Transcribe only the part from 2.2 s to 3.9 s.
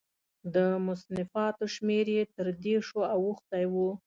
تر دېرشو اوښتی و.